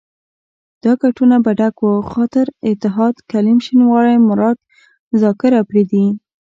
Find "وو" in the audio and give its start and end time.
1.83-2.07